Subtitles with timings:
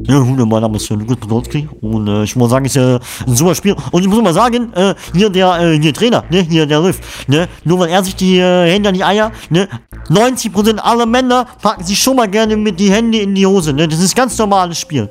[0.00, 3.34] Ja, mein Name ist Lukas Podolski und äh, ich muss sagen, es ist äh, ein
[3.34, 3.74] super Spiel.
[3.90, 7.00] Und ich muss mal sagen, äh, hier der äh, hier Trainer, ne, hier der Riff,
[7.26, 9.68] ne, nur weil er sich die äh, Hände an die Eier, ne,
[10.08, 13.88] 90% aller Männer packen sich schon mal gerne mit die Hände in die Hose, ne,
[13.88, 15.10] das ist ganz normales Spiel.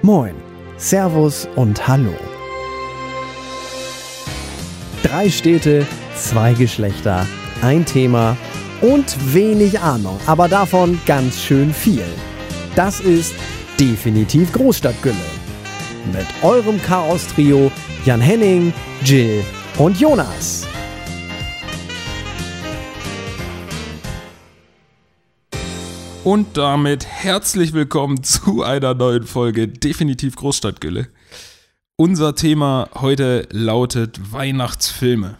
[0.00, 0.34] Moin,
[0.78, 2.14] Servus und Hallo.
[5.02, 7.26] Drei Städte, zwei Geschlechter,
[7.60, 8.38] ein Thema
[8.80, 12.06] und wenig Ahnung, aber davon ganz schön viel.
[12.76, 13.34] Das ist
[13.80, 15.16] definitiv Großstadtgülle.
[16.12, 17.72] Mit eurem Chaos-Trio
[18.04, 19.42] Jan Henning, Jill
[19.78, 20.66] und Jonas.
[26.22, 31.08] Und damit herzlich willkommen zu einer neuen Folge Definitiv Großstadtgülle.
[31.96, 35.38] Unser Thema heute lautet Weihnachtsfilme.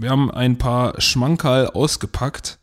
[0.00, 2.58] Wir haben ein paar Schmankerl ausgepackt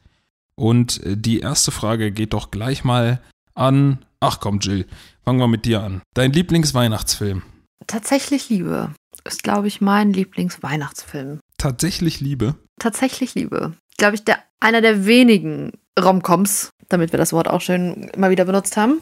[0.56, 3.22] und die erste Frage geht doch gleich mal
[3.54, 4.86] an Ach komm, Jill,
[5.24, 6.02] fangen wir mit dir an.
[6.14, 7.44] Dein Lieblingsweihnachtsfilm?
[7.86, 8.92] Tatsächlich Liebe
[9.24, 11.40] ist, glaube ich, mein Lieblingsweihnachtsfilm.
[11.58, 12.56] Tatsächlich Liebe?
[12.80, 13.74] Tatsächlich Liebe.
[13.98, 18.46] Glaube ich, der, einer der wenigen Romcoms, damit wir das Wort auch schön immer wieder
[18.46, 19.02] benutzt haben,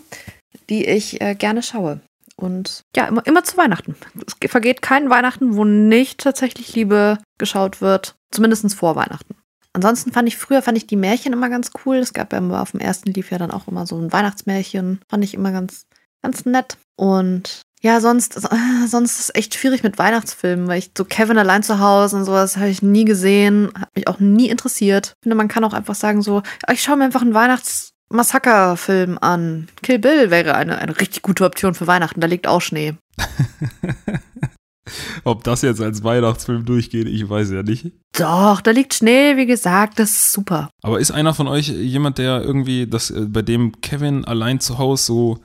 [0.69, 2.01] die ich äh, gerne schaue.
[2.37, 3.95] Und ja, immer, immer zu Weihnachten.
[4.25, 8.15] Es vergeht kein Weihnachten, wo nicht tatsächlich Liebe geschaut wird.
[8.31, 9.35] Zumindest vor Weihnachten.
[9.75, 11.97] Ansonsten fand ich früher fand ich die Märchen immer ganz cool.
[11.97, 15.01] Es gab ja immer auf dem ersten lief ja dann auch immer so ein Weihnachtsmärchen.
[15.09, 15.85] Fand ich immer ganz,
[16.23, 16.77] ganz nett.
[16.95, 18.39] Und ja, sonst,
[18.87, 22.23] sonst ist es echt schwierig mit Weihnachtsfilmen, weil ich so Kevin allein zu Hause und
[22.23, 25.13] sowas habe ich nie gesehen, hat mich auch nie interessiert.
[25.17, 29.67] Ich finde, man kann auch einfach sagen so, ich schaue mir einfach einen Weihnachtsmassaker-Film an.
[29.83, 32.95] Kill Bill wäre eine, eine richtig gute Option für Weihnachten, da liegt auch Schnee.
[35.23, 37.91] Ob das jetzt als Weihnachtsfilm durchgeht, ich weiß ja nicht.
[38.17, 40.69] Doch, da liegt Schnee, wie gesagt, das ist super.
[40.83, 44.77] Aber ist einer von euch jemand, der irgendwie, das, äh, bei dem Kevin allein zu
[44.77, 45.39] Hause so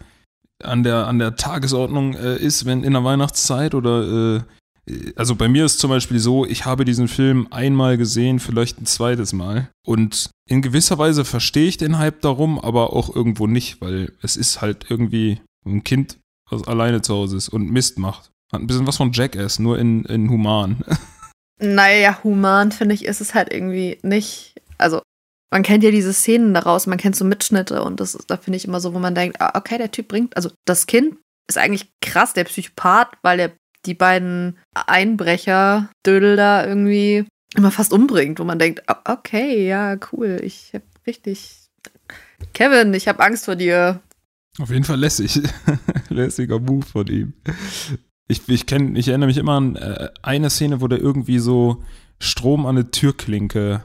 [0.62, 4.40] an der, an der Tagesordnung äh, ist, wenn in der Weihnachtszeit oder äh,
[5.16, 8.86] also bei mir ist zum Beispiel so, ich habe diesen Film einmal gesehen, vielleicht ein
[8.86, 9.70] zweites Mal.
[9.86, 14.36] Und in gewisser Weise verstehe ich den Hype darum, aber auch irgendwo nicht, weil es
[14.36, 16.18] ist halt irgendwie ein Kind,
[16.50, 18.30] was alleine zu Hause ist und Mist macht.
[18.52, 20.84] Hat ein bisschen was von Jackass, nur in, in human.
[21.62, 24.54] Naja, human finde ich, ist es halt irgendwie nicht.
[24.78, 25.02] Also,
[25.52, 28.56] man kennt ja diese Szenen daraus, man kennt so Mitschnitte und das ist, da finde
[28.56, 31.16] ich immer so, wo man denkt, ah, okay, der Typ bringt, also das Kind
[31.48, 33.52] ist eigentlich krass, der Psychopath, weil er
[33.84, 39.98] die beiden Einbrecher, Dödel da irgendwie immer fast umbringt, wo man denkt, ah, okay, ja,
[40.12, 41.68] cool, ich hab richtig.
[42.54, 44.00] Kevin, ich hab Angst vor dir.
[44.58, 45.40] Auf jeden Fall lässig.
[46.08, 47.34] Lässiger Move von ihm.
[48.30, 51.82] Ich, ich, kenn, ich erinnere mich immer an äh, eine Szene, wo der irgendwie so
[52.20, 53.82] Strom an eine Türklinke.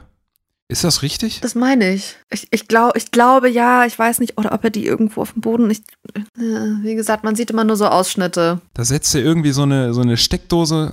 [0.68, 1.40] Ist das richtig?
[1.40, 2.16] Das meine ich.
[2.30, 5.32] Ich, ich, glaub, ich glaube, ja, ich weiß nicht, oder ob er die irgendwo auf
[5.32, 5.68] dem Boden.
[5.68, 5.80] Ich,
[6.14, 8.60] äh, wie gesagt, man sieht immer nur so Ausschnitte.
[8.74, 10.92] Da setzt er irgendwie so eine, so eine Steckdose.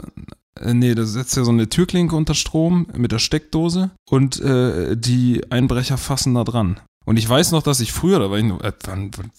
[0.60, 4.98] Äh, nee, da setzt er so eine Türklinke unter Strom mit der Steckdose und äh,
[4.98, 6.80] die Einbrecher fassen da dran.
[7.06, 8.72] Und ich weiß noch, dass ich früher, da war ich noch, äh,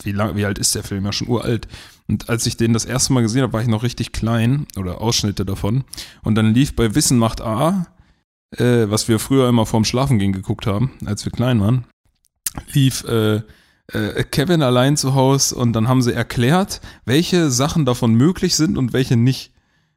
[0.03, 1.05] wie, lang, wie alt ist der Film?
[1.05, 1.67] Ja, schon uralt.
[2.09, 5.01] Und als ich den das erste Mal gesehen habe, war ich noch richtig klein oder
[5.01, 5.85] Ausschnitte davon.
[6.23, 7.87] Und dann lief bei Wissen macht A,
[8.59, 11.87] äh, was wir früher immer vorm Schlafengehen geguckt haben, als wir klein waren,
[12.73, 13.43] lief äh,
[13.89, 18.79] äh, Kevin allein zu Hause und dann haben sie erklärt, welche Sachen davon möglich sind
[18.79, 19.53] und welche nicht.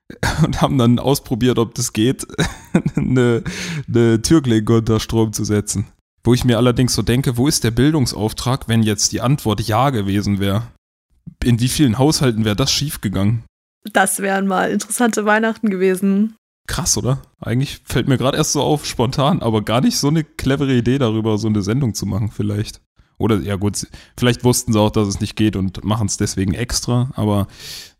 [0.41, 2.25] Und haben dann ausprobiert, ob das geht,
[2.95, 3.43] eine,
[3.89, 5.87] eine Türklinke unter Strom zu setzen.
[6.23, 9.89] Wo ich mir allerdings so denke, wo ist der Bildungsauftrag, wenn jetzt die Antwort Ja
[9.89, 10.63] gewesen wäre?
[11.43, 13.43] In wie vielen Haushalten wäre das schiefgegangen?
[13.93, 16.35] Das wären mal interessante Weihnachten gewesen.
[16.67, 17.21] Krass, oder?
[17.39, 20.97] Eigentlich fällt mir gerade erst so auf, spontan, aber gar nicht so eine clevere Idee
[20.97, 22.81] darüber, so eine Sendung zu machen, vielleicht.
[23.17, 26.53] Oder, ja gut, vielleicht wussten sie auch, dass es nicht geht und machen es deswegen
[26.53, 27.47] extra, aber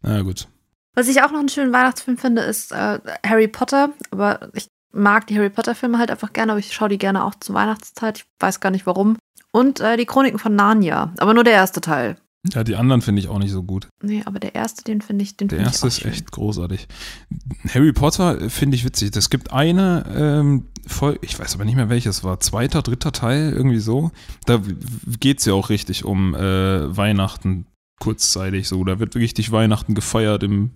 [0.01, 0.47] naja, gut.
[0.93, 5.27] Was ich auch noch einen schönen Weihnachtsfilm finde, ist äh, Harry Potter, aber ich mag
[5.27, 8.19] die Harry Potter-Filme halt einfach gerne, aber ich schaue die gerne auch zur Weihnachtszeit.
[8.19, 9.17] Ich weiß gar nicht warum.
[9.51, 12.17] Und äh, die Chroniken von Narnia, aber nur der erste Teil.
[12.53, 13.87] Ja, die anderen finde ich auch nicht so gut.
[14.01, 16.11] Nee, aber der erste, den finde ich, den Der erste ist schön.
[16.11, 16.87] echt großartig.
[17.73, 19.15] Harry Potter finde ich witzig.
[19.15, 23.51] Es gibt eine ähm, Folge, ich weiß aber nicht mehr welches war, zweiter, dritter Teil,
[23.51, 24.11] irgendwie so.
[24.45, 24.61] Da
[25.19, 27.65] geht es ja auch richtig um äh, Weihnachten
[27.99, 28.83] kurzzeitig so.
[28.83, 30.71] Da wird wirklich dich Weihnachten gefeiert im,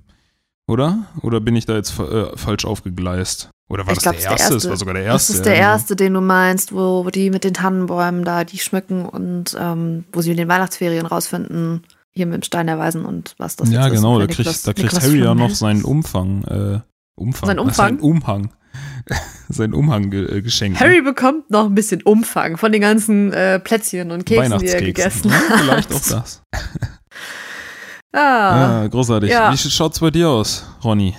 [0.68, 1.06] oder?
[1.21, 3.50] Oder bin ich da jetzt äh, falsch aufgegleist?
[3.71, 4.44] Oder war Ich das glaub, der ist der erste?
[4.45, 4.69] Das erste.
[4.69, 5.31] war sogar der erste.
[5.31, 5.71] Das ist der ja, genau.
[5.71, 10.03] erste, den du meinst, wo, wo die mit den Tannenbäumen da die schmücken und ähm,
[10.12, 13.69] wo sie in den Weihnachtsferien rausfinden, hier mit dem Stein der Weisen und was das
[13.71, 13.94] Ja, ist.
[13.94, 16.44] genau, da kriegt, Niklas- da kriegt Niklas Harry ja noch seinen Umfang.
[16.44, 16.79] Äh,
[17.15, 17.47] Umfang.
[17.47, 17.73] Sein äh, Umfang?
[17.88, 18.50] Seinen Umhang.
[19.50, 20.79] seinen Umhang ge äh, geschenkt.
[20.79, 20.85] ne?
[20.85, 24.81] Harry bekommt noch ein bisschen Umfang von den ganzen äh, Plätzchen und Keksen, die er
[24.81, 25.59] gegessen Ja, hat.
[25.62, 26.41] vielleicht auch das.
[28.13, 29.29] Ah, Ja, großartig.
[29.29, 29.53] Ja.
[29.53, 31.15] Wie schaut's bei dir aus, Ronny?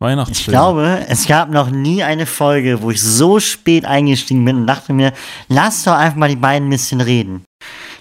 [0.00, 0.52] Ich Weihnachtsfilm.
[0.52, 4.94] glaube, es gab noch nie eine Folge, wo ich so spät eingestiegen bin und dachte
[4.94, 5.12] mir,
[5.48, 7.44] lass doch einfach mal die beiden ein bisschen reden.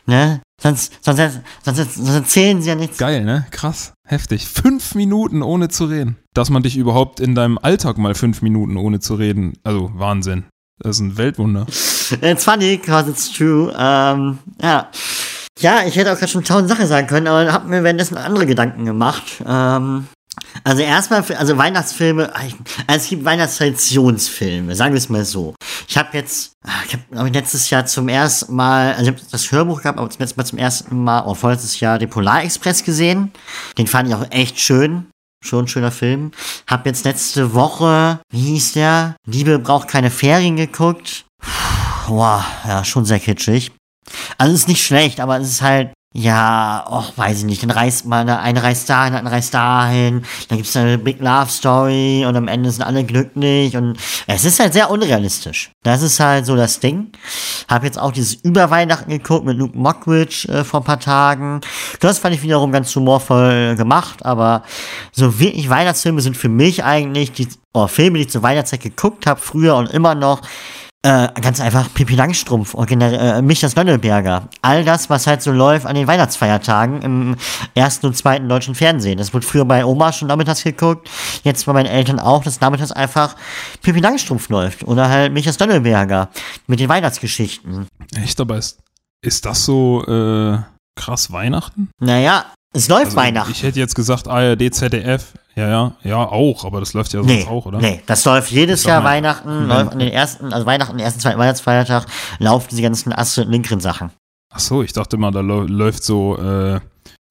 [0.06, 0.40] Ne?
[0.62, 2.98] Sonst, sonst, sonst, sonst erzählen sie ja nichts.
[2.98, 3.48] Geil, ne?
[3.52, 3.92] Krass.
[4.08, 4.48] Heftig.
[4.48, 6.16] Fünf Minuten ohne zu reden.
[6.34, 9.54] Dass man dich überhaupt in deinem Alltag mal fünf Minuten ohne zu reden.
[9.66, 10.46] Also Wahnsinn.
[10.82, 11.68] Das ist ein Weltwunder.
[12.22, 13.74] It's funny, cause it's true.
[13.78, 14.90] Ähm, ja.
[15.60, 18.46] Ja, ich hätte auch gerade schon tausend Sachen sagen können, aber habe mir währenddessen andere
[18.46, 19.44] Gedanken gemacht.
[19.46, 20.08] Ähm,
[20.64, 22.56] also erstmal, also Weihnachtsfilme, also
[22.88, 25.56] es gibt Weihnachtstraditionsfilme, sagen wir es mal so.
[25.88, 29.52] Ich habe jetzt, ah, ich habe letztes Jahr zum ersten Mal, also ich habe das
[29.52, 33.32] Hörbuch gehabt, aber zum letzten Mal zum ersten Mal, oder vorletztes Jahr den Polarexpress gesehen.
[33.78, 35.08] Den fand ich auch echt schön.
[35.42, 36.32] Schon ein schöner Film.
[36.68, 39.16] Hab jetzt letzte Woche, wie hieß der?
[39.26, 41.26] Liebe braucht keine Ferien geguckt.
[42.08, 43.72] Boah, ja, schon sehr kitschig.
[44.38, 47.70] Also es ist nicht schlecht, aber es ist halt, ja, och, weiß ich nicht, dann
[47.70, 52.36] reist eine, eine reist dahin, eine reist dahin, dann gibt's eine Big Love Story und
[52.36, 53.96] am Ende sind alle glücklich und
[54.26, 55.72] es ist halt sehr unrealistisch.
[55.84, 57.12] Das ist halt so das Ding.
[57.68, 61.62] Hab jetzt auch dieses Überweihnachten geguckt mit Luke Mockridge äh, vor ein paar Tagen.
[62.00, 64.64] Das fand ich wiederum ganz humorvoll gemacht, aber
[65.12, 69.28] so wirklich Weihnachtsfilme sind für mich eigentlich die oh, Filme, die ich zur Weihnachtszeit geguckt
[69.28, 70.42] habe, früher und immer noch,
[71.02, 74.50] äh, ganz einfach Pippi Langstrumpf äh, Michas Nönnelberger.
[74.62, 77.36] All das, was halt so läuft an den Weihnachtsfeiertagen im
[77.74, 79.18] ersten und zweiten deutschen Fernsehen.
[79.18, 81.10] Das wurde früher bei Oma schon nachmittags geguckt,
[81.44, 83.36] jetzt bei meinen Eltern auch, dass nachmittags einfach
[83.82, 84.84] Pippi Langstrumpf läuft.
[84.84, 86.30] Oder halt Michas Nönnelberger
[86.68, 87.88] mit den Weihnachtsgeschichten.
[88.16, 88.80] Echt, aber ist,
[89.22, 90.58] ist das so äh,
[90.96, 91.90] krass Weihnachten?
[92.02, 93.52] Naja, es läuft Also, Weihnachten.
[93.52, 95.34] Ich hätte jetzt gesagt ARD, ZDF.
[95.60, 97.80] Ja, ja, ja, auch, aber das läuft ja sonst Nee, auch, oder?
[97.80, 99.68] nee, das läuft jedes Jahr Weihnachten, Mhm.
[99.68, 102.06] läuft an den ersten, also Weihnachten, den ersten, zweiten Weihnachtsfeiertag,
[102.40, 104.12] laufen diese ganzen Astrid Lindgren Sachen.
[104.54, 106.80] Ach so, ich dachte mal, da läu- läuft so äh,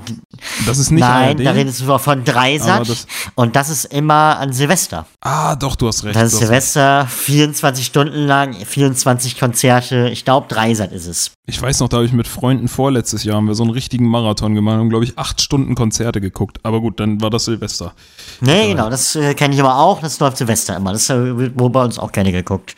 [0.65, 1.45] Das ist nicht nein, ARD.
[1.45, 5.05] da redest du von Dreisat das- und das ist immer an Silvester.
[5.21, 6.15] ah, doch, du hast recht.
[6.17, 6.49] Das ist hast recht.
[6.73, 10.09] Silvester, 24 Stunden lang, 24 Konzerte.
[10.11, 11.31] Ich glaube, Dreisat ist es.
[11.47, 14.07] Ich weiß noch, da habe ich mit Freunden vorletztes Jahr haben wir so einen richtigen
[14.09, 16.57] Marathon gemacht und glaube ich acht Stunden Konzerte geguckt.
[16.63, 17.93] Aber gut, dann war das Silvester.
[18.42, 20.01] Nee, genau, das äh, kenne ich aber auch.
[20.01, 20.92] Das läuft Silvester immer.
[20.94, 22.75] Das äh, wird wohl bei uns auch gerne geguckt.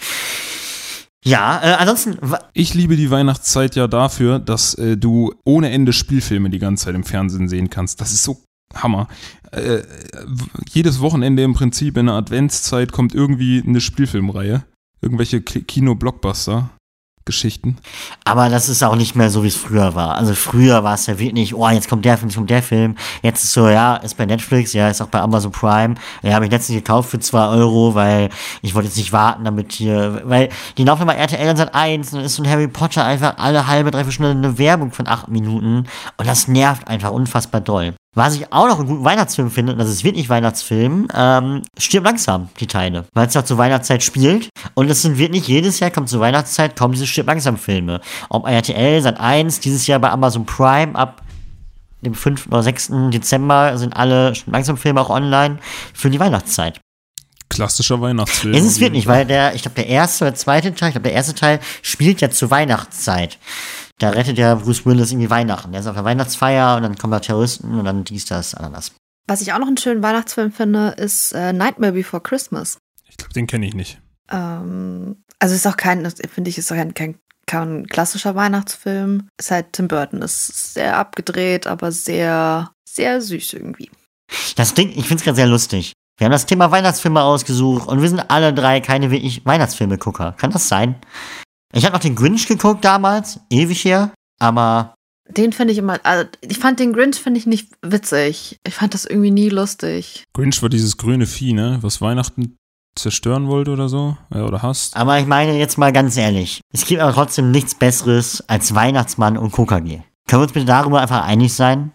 [1.26, 2.18] Ja, äh, ansonsten,
[2.54, 6.96] Ich liebe die Weihnachtszeit ja dafür, dass äh, du ohne Ende Spielfilme die ganze Zeit
[6.96, 8.00] im Fernsehen sehen kannst.
[8.00, 8.38] Das ist so
[8.76, 9.08] Hammer.
[9.52, 14.64] Äh, w- jedes Wochenende im Prinzip in der Adventszeit kommt irgendwie eine Spielfilmreihe.
[15.02, 16.70] Irgendwelche Ki- Kino-Blockbuster.
[17.28, 17.78] Geschichten.
[18.24, 20.16] aber das ist auch nicht mehr so, wie es früher war.
[20.16, 22.96] Also früher war es ja wirklich, oh, jetzt kommt der Film, jetzt kommt der Film.
[23.22, 25.96] Jetzt ist so, ja, ist bei Netflix, ja, ist auch bei Amazon Prime.
[26.24, 28.30] Ja, habe ich letztens gekauft für 2 Euro, weil
[28.64, 32.14] ich wollte jetzt nicht warten, damit hier, weil die laufen immer RTL und Sat 1
[32.14, 35.28] und ist so ein Harry Potter einfach alle halbe, dreiviertel Stunde eine Werbung von 8
[35.28, 35.86] Minuten
[36.18, 37.94] und das nervt einfach unfassbar doll.
[38.18, 42.08] Was ich auch noch einen guten Weihnachtsfilm finde, und das ist wirklich Weihnachtsfilm, ähm, stirbt
[42.08, 43.06] langsam, die Teile.
[43.14, 44.50] Weil es ja zur Weihnachtszeit spielt.
[44.74, 48.02] Und es sind wirklich jedes Jahr, kommt zur Weihnachtszeit, kommen diese stirbt langsam Filme.
[48.30, 51.22] Ob RTL, Sat 1, dieses Jahr bei Amazon Prime, ab
[52.02, 52.48] dem 5.
[52.48, 52.92] oder 6.
[53.12, 55.60] Dezember sind alle stirbt langsam Filme auch online
[55.94, 56.80] für die Weihnachtszeit.
[57.50, 58.56] Klassischer Weihnachtsfilm.
[58.56, 61.14] Ist es wirklich, weil der, ich glaube, der erste oder zweite Teil, ich glaube, der
[61.14, 63.38] erste Teil spielt ja zur Weihnachtszeit.
[64.00, 65.72] Da rettet ja Bruce Willis irgendwie Weihnachten.
[65.72, 68.92] Der ist auf der Weihnachtsfeier und dann kommen da Terroristen und dann dies, das, Ananas.
[69.28, 72.78] Was ich auch noch einen schönen Weihnachtsfilm finde, ist äh, Nightmare Before Christmas.
[73.10, 74.00] Ich glaube, den kenne ich nicht.
[74.32, 79.30] Ähm, also ist auch kein, finde ich, ist auch kein, kein, kein klassischer Weihnachtsfilm.
[79.38, 80.22] Ist halt Tim Burton.
[80.22, 83.90] Ist sehr abgedreht, aber sehr, sehr süß irgendwie.
[84.56, 85.94] Das Ding, ich find's gerade sehr lustig.
[86.18, 90.34] Wir haben das Thema Weihnachtsfilme ausgesucht und wir sind alle drei keine wirklich Weihnachtsfilme-Gucker.
[90.34, 90.96] Kann das sein?
[91.74, 94.96] Ich habe noch den Grinch geguckt damals, ewig her, aber
[95.30, 98.58] Den finde ich immer, also ich fand den Grinch finde ich nicht witzig.
[98.66, 100.24] Ich fand das irgendwie nie lustig.
[100.34, 101.80] Grinch war dieses grüne Vieh, ne?
[101.82, 102.56] Was Weihnachten
[102.98, 104.18] zerstören wollte oder so.
[104.34, 104.96] Ja, oder hasst.
[104.96, 109.38] Aber ich meine jetzt mal ganz ehrlich, es gibt aber trotzdem nichts Besseres als Weihnachtsmann
[109.38, 110.02] und KKG.
[110.28, 111.92] Können wir uns bitte darüber einfach einig sein?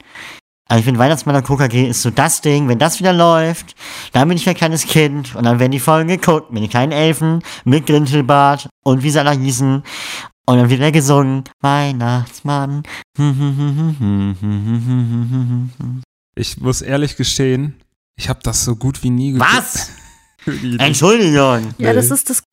[0.73, 3.77] Also ich finde Weihnachtsmann und KKG ist so das Ding, wenn das wieder läuft,
[4.13, 6.93] dann bin ich ein kleines Kind und dann werden die Folgen geguckt mit den kleinen
[6.93, 9.83] Elfen, mit Grindelbart und wie sie alle hießen.
[10.47, 12.85] Und dann wird er gesungen, Weihnachtsmann.
[16.37, 17.75] Ich muss ehrlich gestehen,
[18.17, 19.53] ich habe das so gut wie nie geguckt.
[19.55, 19.91] Was?
[20.79, 21.75] Entschuldigung.
[21.77, 22.45] Ja, das ist das,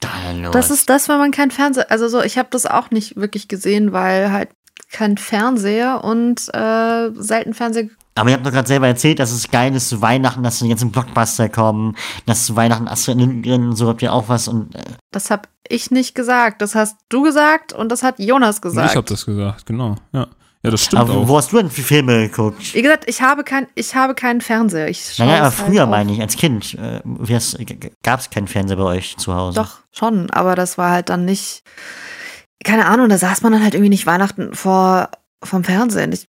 [0.51, 3.47] das ist das, wenn man kein Fernseher, also so, ich habe das auch nicht wirklich
[3.47, 4.49] gesehen, weil halt
[4.91, 7.89] kein Fernseher und äh, selten Fernseher.
[8.15, 10.81] Aber ihr habt doch gerade selber erzählt, dass es geil ist zu Weihnachten, dass jetzt
[10.81, 14.83] ein Blockbuster kommen, dass zu Weihnachten Astrid Lindgren, so habt ihr auch was und äh,
[15.11, 16.61] Das habe ich nicht gesagt.
[16.61, 18.89] Das hast du gesagt und das hat Jonas gesagt.
[18.91, 19.95] Ich habe das gesagt, genau.
[20.11, 20.27] Ja,
[20.63, 21.27] ja das stimmt aber auch.
[21.29, 22.73] wo hast du denn für Filme geguckt?
[22.73, 24.89] Wie gesagt, ich habe kein, ich habe keinen Fernseher.
[24.89, 26.99] Ich Naja, aber halt früher auf- meine ich, als Kind, äh,
[28.03, 29.61] gab es keinen Fernseher bei euch zu Hause.
[29.61, 31.63] Doch, schon, aber das war halt dann nicht.
[32.65, 35.09] Keine Ahnung, da saß man dann halt irgendwie nicht Weihnachten vor
[35.41, 36.11] vom Fernsehen.
[36.11, 36.27] Ich,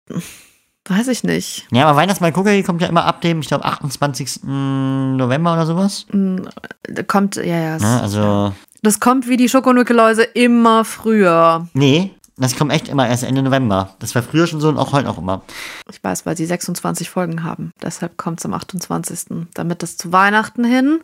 [0.88, 1.66] weiß ich nicht.
[1.71, 4.40] Ja, aber Weihnachtsmann Cookie kommt ja immer ab dem, ich glaube, 28.
[4.45, 6.07] November oder sowas.
[6.12, 7.78] Da Kommt, ja, ja.
[7.78, 8.00] Ne?
[8.02, 8.52] Also,
[8.83, 11.68] Das kommt wie die Schokonückeläuse immer früher.
[11.75, 13.95] nee, das kommt echt immer erst Ende November.
[13.99, 15.42] Das war früher schon so und auch heute noch immer.
[15.90, 17.73] Ich weiß, weil sie 26 Folgen haben.
[17.83, 19.47] Deshalb kommt es am 28.
[19.54, 21.00] Damit es zu Weihnachten hin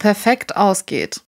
[0.00, 1.22] perfekt ausgeht.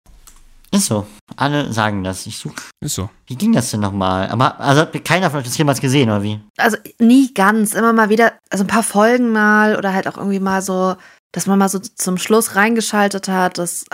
[0.75, 1.05] Ist so.
[1.35, 2.25] Alle sagen das.
[2.27, 2.53] Ich such.
[2.81, 3.09] Ist so.
[3.27, 4.29] Wie ging das denn nochmal?
[4.29, 6.39] Aber, also hat keiner von euch das jemals gesehen, oder wie?
[6.57, 10.39] Also nie ganz, immer mal wieder, also ein paar Folgen mal oder halt auch irgendwie
[10.39, 10.95] mal so,
[11.31, 13.85] dass man mal so zum Schluss reingeschaltet hat, das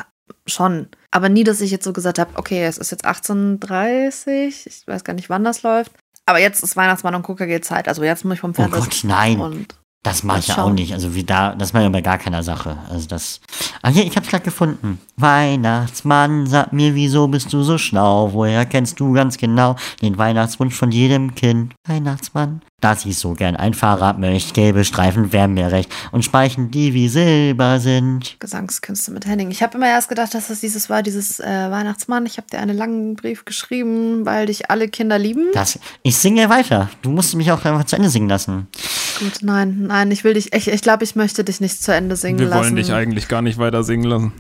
[0.46, 0.88] schon.
[1.12, 5.04] Aber nie, dass ich jetzt so gesagt habe, okay, es ist jetzt 18.30 ich weiß
[5.04, 5.92] gar nicht, wann das läuft.
[6.26, 7.88] Aber jetzt ist Weihnachtsmann und KKG Zeit.
[7.88, 9.40] Also jetzt muss ich vom Oh Fernseher Gott, nein.
[9.40, 10.94] und Das mache ich ja auch nicht.
[10.94, 12.78] Also wie da, das mache ich ja bei gar keiner Sache.
[12.90, 13.40] Also das.
[13.84, 15.00] Ah hier, ich hab's gerade gefunden.
[15.18, 18.34] Weihnachtsmann, sag mir, wieso bist du so schlau?
[18.34, 21.76] Woher kennst du ganz genau den Weihnachtswunsch von jedem Kind?
[21.88, 22.62] Weihnachtsmann.
[22.82, 26.94] Dass ich so gern ein Fahrrad möchte, gelbe Streifen wären mir recht und Speichen, die
[26.96, 28.36] wie Silber sind.
[28.40, 29.52] Gesangskünste mit Henning.
[29.52, 32.26] Ich habe immer erst gedacht, dass das dieses war, dieses äh, Weihnachtsmann.
[32.26, 35.46] Ich habe dir einen langen Brief geschrieben, weil dich alle Kinder lieben.
[35.54, 36.90] Das, ich singe weiter.
[37.04, 38.68] Du musst mich auch einfach zu Ende singen lassen.
[39.20, 42.16] Gut, nein, nein, ich will dich, ich, ich glaube, ich möchte dich nicht zu Ende
[42.16, 42.64] singen Wir lassen.
[42.64, 44.34] wollen dich eigentlich gar nicht weiter singen lassen.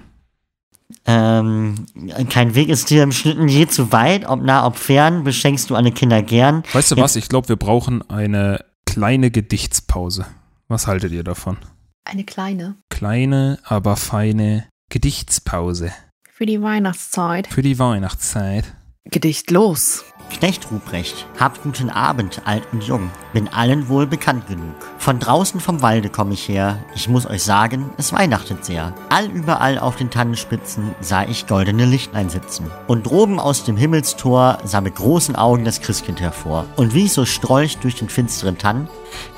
[1.06, 1.86] Ähm,
[2.30, 5.76] kein Weg ist dir im Schnitten je zu weit, ob nah, ob fern, beschenkst du
[5.76, 6.64] alle Kinder gern.
[6.74, 7.16] Weißt du Jetzt- was?
[7.16, 10.26] Ich glaube, wir brauchen eine kleine Gedichtspause.
[10.68, 11.58] Was haltet ihr davon?
[12.06, 12.76] Eine kleine.
[12.90, 15.92] Kleine, aber feine Gedichtspause
[16.32, 17.48] Für die Weihnachtszeit.
[17.48, 18.74] für die Weihnachtszeit.
[19.06, 20.04] Gedicht los.
[20.40, 24.74] Knecht Ruprecht, habt guten Abend, alt und jung, bin allen wohl bekannt genug.
[24.98, 28.94] Von draußen vom Walde komm ich her, ich muss euch sagen, es weihnachtet sehr.
[29.10, 32.72] Allüberall auf den Tannenspitzen sah ich goldene Lichtlein sitzen.
[32.88, 36.66] Und droben aus dem Himmelstor sah mit großen Augen das Christkind hervor.
[36.76, 38.88] Und wie ich so strolcht durch den finsteren Tann,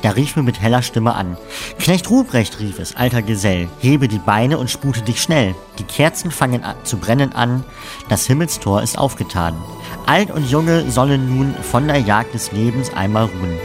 [0.02, 1.38] da rief mir mit heller Stimme an.
[1.80, 5.56] Knecht Ruprecht, rief es, alter Gesell, hebe die Beine und spute dich schnell.
[5.80, 7.64] Die Kerzen fangen an, zu brennen an,
[8.10, 9.56] das Himmelstor ist aufgetan.
[10.06, 13.58] Alt und Junge sollen nun von der Jagd des Lebens einmal ruhen.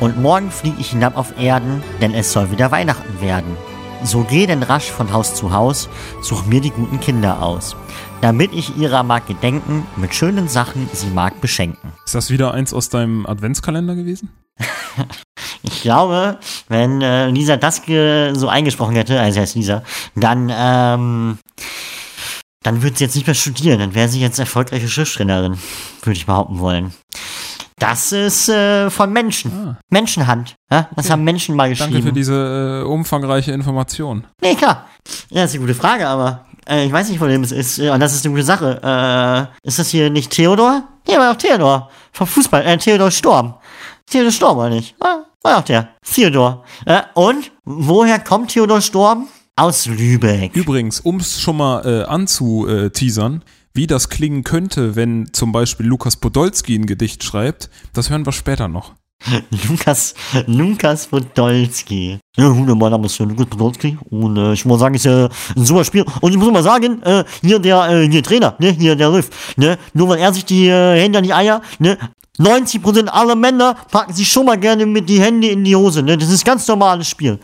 [0.00, 3.56] Und morgen flieg ich hinab auf Erden, denn es soll wieder Weihnachten werden.
[4.04, 5.88] So geh denn rasch von Haus zu Haus,
[6.20, 7.76] such mir die guten Kinder aus,
[8.20, 11.92] damit ich ihrer mag gedenken, mit schönen Sachen sie mag beschenken.
[12.04, 14.30] Ist das wieder eins aus deinem Adventskalender gewesen?
[15.62, 16.38] Ich glaube,
[16.68, 19.82] wenn äh, Lisa das so eingesprochen hätte, also heißt Lisa,
[20.14, 21.38] dann, ähm,
[22.66, 25.56] dann würde sie jetzt nicht mehr studieren, dann wäre sie jetzt erfolgreiche Schriftstellerin,
[26.02, 26.92] würde ich behaupten wollen.
[27.78, 29.52] Das ist äh, von Menschen.
[29.52, 30.56] Ah, Menschenhand.
[30.70, 30.88] Ja?
[30.96, 31.12] Das Okay.
[31.12, 31.92] haben Menschen mal geschrieben.
[31.92, 34.26] danke für diese äh, umfangreiche Information.
[34.40, 34.86] Nee, klar.
[35.30, 37.78] Ja, das ist eine gute Frage, aber äh, ich weiß nicht, von wem es ist.
[37.78, 38.80] Äh, Und das ist eine gute Sache.
[39.62, 40.84] Äh, ist das hier nicht Theodor?
[41.06, 41.90] Nee, war auch Theodor.
[42.12, 42.64] Vom Fußball.
[42.64, 43.54] Äh, Theodor Storm.
[44.10, 44.94] Theodor Storm, oder nicht?
[45.00, 45.90] Ah, war auch der.
[46.02, 46.64] Theodor.
[46.86, 49.28] Äh, und woher kommt Theodor Storm?
[49.58, 50.54] Aus Lübeck.
[50.54, 56.18] Übrigens, um es schon mal äh, anzuteasern, wie das klingen könnte, wenn zum Beispiel Lukas
[56.18, 58.92] Podolski ein Gedicht schreibt, das hören wir später noch.
[59.68, 60.14] Lukas,
[60.46, 62.18] Lukas Podolski.
[62.36, 65.64] Ja, mein Name ist äh, Lukas Podolski und äh, ich muss sagen, ist äh, ein
[65.64, 66.04] super Spiel.
[66.20, 69.54] Und ich muss mal sagen, äh, hier der äh, hier Trainer, ne, hier der Riff,
[69.56, 71.96] ne, nur weil er sich die äh, Hände an die Eier, ne,
[72.38, 76.16] 90% aller Männer packen sich schon mal gerne mit die Hände in die Hose, ne,
[76.16, 77.38] das ist ganz normales Spiel.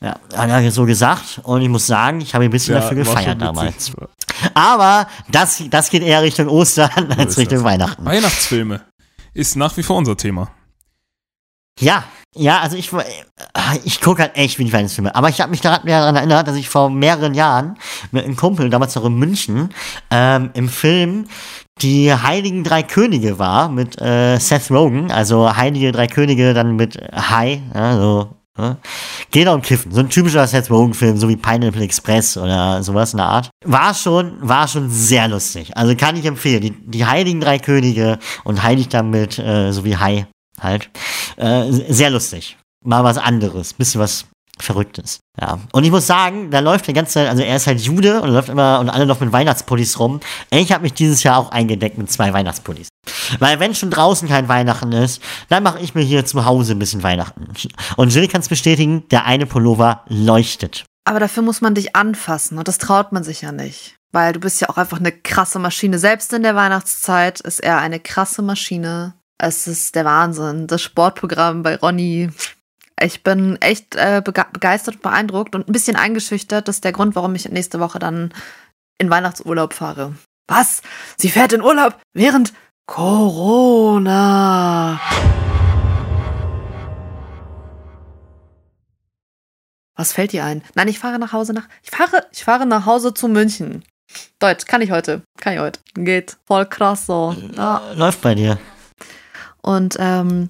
[0.00, 3.04] Ja, hat er so gesagt und ich muss sagen, ich habe ein bisschen dafür war
[3.04, 3.90] gefeiert damals.
[4.54, 7.64] Aber das, das geht eher Richtung Ostern als Richtung.
[7.64, 8.04] Weihnachten.
[8.04, 8.82] Weihnachtsfilme
[9.34, 10.50] ist nach wie vor unser Thema.
[11.80, 12.04] Ja,
[12.36, 12.90] ja, also ich,
[13.84, 15.14] ich gucke halt echt wenig Weihnachtsfilme.
[15.14, 17.78] Aber ich habe mich daran daran erinnert, dass ich vor mehreren Jahren
[18.12, 19.70] mit einem Kumpel, damals noch in München,
[20.10, 21.26] ähm, im Film
[21.80, 25.12] die Heiligen Drei Könige war mit äh, Seth Rogen.
[25.12, 28.76] Also Heilige Drei Könige dann mit High, so Ne?
[29.30, 29.92] Geht um Kiffen.
[29.92, 33.50] So ein typischer Seth Rogen-Film, so wie Pineapple Express oder sowas in der Art.
[33.64, 35.76] War schon, war schon sehr lustig.
[35.76, 36.60] Also kann ich empfehlen.
[36.60, 40.26] Die, die Heiligen Drei Könige und heilig damit, äh, so wie Hai
[40.62, 40.90] halt.
[41.36, 42.56] Äh, sehr lustig.
[42.84, 43.72] Mal was anderes.
[43.72, 44.26] Bisschen was
[44.60, 45.20] Verrücktes.
[45.40, 45.60] Ja.
[45.72, 48.48] Und ich muss sagen, da läuft der ganze, also er ist halt Jude und läuft
[48.48, 50.20] immer und alle noch mit Weihnachtspullis rum.
[50.50, 52.88] Ich habe mich dieses Jahr auch eingedeckt mit zwei Weihnachtspullis.
[53.38, 56.78] Weil wenn schon draußen kein Weihnachten ist, dann mache ich mir hier zu Hause ein
[56.78, 57.46] bisschen Weihnachten.
[57.96, 60.84] Und Jill kann es bestätigen, der eine Pullover leuchtet.
[61.04, 63.96] Aber dafür muss man dich anfassen und das traut man sich ja nicht.
[64.10, 65.98] Weil du bist ja auch einfach eine krasse Maschine.
[65.98, 69.14] Selbst in der Weihnachtszeit ist er eine krasse Maschine.
[69.38, 70.66] Es ist der Wahnsinn.
[70.66, 72.30] Das Sportprogramm bei Ronny
[73.00, 76.66] ich bin echt äh, begeistert und beeindruckt und ein bisschen eingeschüchtert.
[76.66, 78.32] Das ist der Grund, warum ich nächste Woche dann
[78.98, 80.14] in Weihnachtsurlaub fahre.
[80.48, 80.82] Was?
[81.16, 82.52] Sie fährt in Urlaub während
[82.86, 83.30] Corona.
[89.94, 90.64] Was fällt dir ein?
[90.74, 91.68] Nein, ich fahre nach Hause nach.
[91.82, 93.84] Ich fahre, ich fahre nach Hause zu München.
[94.38, 95.22] Deutsch, kann ich heute.
[95.38, 95.80] Kann ich heute.
[95.94, 96.36] Geht.
[96.46, 97.36] Voll krass so.
[97.56, 97.82] Ja.
[97.94, 98.58] Läuft bei dir.
[99.68, 100.48] Und ähm,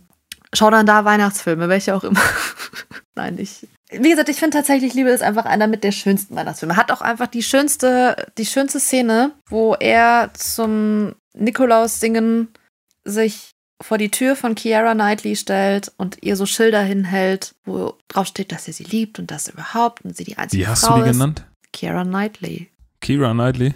[0.53, 2.21] schau dann da Weihnachtsfilme, welche auch immer.
[3.17, 3.67] Nein, nicht.
[3.91, 6.77] Wie gesagt, ich finde tatsächlich Liebe ist einfach einer mit der schönsten Weihnachtsfilme.
[6.77, 12.47] Hat auch einfach die schönste, die schönste Szene, wo er zum Nikolaus singen
[13.05, 13.51] sich
[13.83, 18.53] vor die Tür von Kiara Knightley stellt und ihr so Schilder hinhält, wo drauf steht,
[18.53, 21.03] dass er sie liebt und dass überhaupt und sie die einzige Wie hast Frau du
[21.03, 21.17] die ist.
[21.17, 21.45] genannt?
[21.73, 22.71] Kiara Knightley.
[23.01, 23.75] Kira Knightley?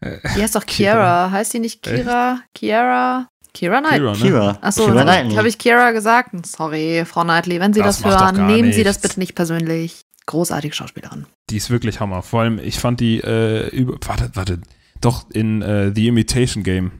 [0.00, 2.40] Die heißt doch Kiara, heißt sie nicht Kira?
[2.54, 3.28] Kiara?
[3.56, 3.98] Kira Knightley.
[3.98, 4.18] Kira, ne?
[4.18, 4.58] Kira.
[4.60, 6.46] Achso, habe ich Kira gesagt?
[6.46, 9.08] Sorry, Frau Knightley, wenn Sie Das das, hören, nehmen Sie das nichts.
[9.08, 10.02] bitte nicht persönlich.
[10.26, 11.24] Großartige Schauspielerin.
[11.48, 12.20] Die ist wirklich Hammer.
[12.22, 14.60] Vor allem, ich fand die, äh, über, warte, warte,
[15.00, 16.90] doch in äh, The Imitation Game.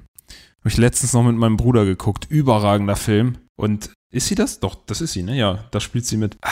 [0.60, 2.26] Habe ich letztens noch mit meinem Bruder geguckt.
[2.30, 3.36] Überragender Film.
[3.56, 4.60] Und ist sie das?
[4.60, 5.36] Doch, das ist sie, ne?
[5.36, 6.38] Ja, da spielt sie mit.
[6.40, 6.50] Ah,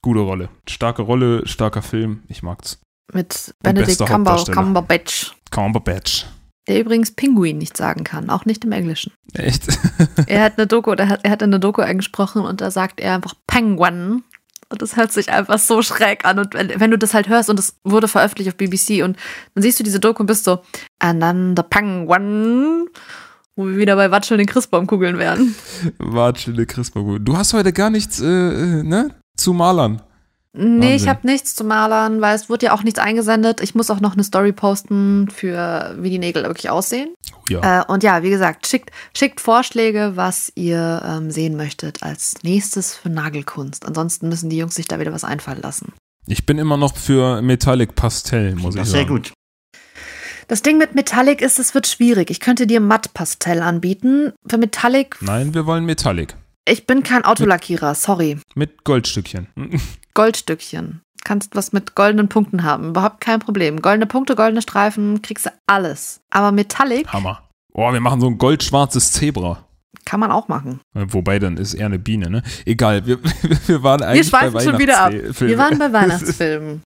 [0.00, 0.48] gute Rolle.
[0.66, 2.22] Starke Rolle, starker Film.
[2.28, 2.78] Ich mag's.
[3.12, 4.56] Mit Benedict beste Cumber Hauptdarsteller.
[4.56, 6.26] Cumberbatch, Cumberbatch.
[6.66, 9.12] Der übrigens Pinguin nicht sagen kann, auch nicht im Englischen.
[9.34, 9.66] Echt?
[10.26, 13.14] Er hat eine Doku, der hat, er hat eine Doku eingesprochen und da sagt er
[13.14, 14.24] einfach Penguin.
[14.68, 16.40] Und das hört sich einfach so schräg an.
[16.40, 19.16] Und wenn, wenn du das halt hörst und das wurde veröffentlicht auf BBC und
[19.54, 20.60] dann siehst du diese Doku und bist so,
[20.98, 22.88] and then the Penguin,
[23.54, 25.54] wo wir wieder bei Watschel den Christbaumkugeln wären.
[25.98, 27.24] Watschele Christbaum.
[27.24, 29.14] Du hast heute gar nichts, äh, äh, ne?
[29.36, 30.02] Zu malern.
[30.56, 31.08] Nee, ich Wahnsinn.
[31.08, 33.60] habe nichts zu malern, weil es wurde ja auch nichts eingesendet.
[33.60, 37.10] Ich muss auch noch eine Story posten für wie die Nägel wirklich aussehen.
[37.34, 37.82] Oh, ja.
[37.82, 42.94] Äh, und ja, wie gesagt, schickt, schickt Vorschläge, was ihr ähm, sehen möchtet als nächstes
[42.94, 43.86] für Nagelkunst.
[43.86, 45.92] Ansonsten müssen die Jungs sich da wieder was einfallen lassen.
[46.26, 49.06] Ich bin immer noch für Metallic Pastell, muss ich Das ist sagen.
[49.06, 49.32] sehr gut.
[50.48, 52.30] Das Ding mit Metallic ist, es wird schwierig.
[52.30, 54.32] Ich könnte dir Matt-Pastell anbieten.
[54.48, 56.34] Für Metallic, Nein, wir wollen Metallic.
[56.68, 58.38] ich bin kein Autolackierer, sorry.
[58.54, 59.48] Mit Goldstückchen.
[60.16, 61.02] Goldstückchen.
[61.24, 62.88] Kannst was mit goldenen Punkten haben.
[62.90, 63.80] Überhaupt kein Problem.
[63.82, 66.20] Goldene Punkte, goldene Streifen, kriegst du alles.
[66.30, 67.42] Aber Metallic Hammer.
[67.72, 69.58] Oh, wir machen so ein goldschwarzes Zebra.
[70.06, 70.80] kann man auch machen.
[70.94, 72.42] Äh, Wobei, dann ist eher eine Biene, ne?
[72.64, 73.18] Egal, wir,
[73.66, 75.12] wir waren Wir eigentlich bei schweifen schon wieder ab.
[75.12, 75.50] Weihnachtsfilmen.
[75.50, 76.82] Wir waren bei Weihnachtsfilmen.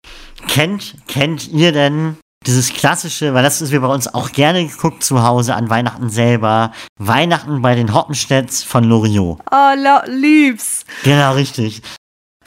[0.48, 5.02] Kennt, kennt ihr denn dieses klassische, weil das ist wir bei uns auch gerne geguckt
[5.02, 9.40] zu Hause an Weihnachten selber, Weihnachten bei den Hoppenstedts von Loriot.
[9.50, 10.84] Oh, la- lieb's.
[11.02, 11.82] Genau, richtig.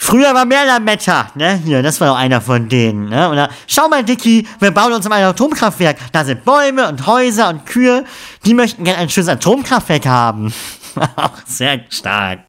[0.01, 1.61] Früher war mehr Lametta, ne?
[1.65, 3.31] Hier, das war doch einer von denen, ne?
[3.35, 5.97] Da, schau mal, Dicky, wir bauen uns ein Atomkraftwerk.
[6.13, 8.05] Da sind Bäume und Häuser und Kühe.
[8.45, 10.53] Die möchten gerne ein schönes Atomkraftwerk haben.
[11.17, 12.39] auch sehr stark.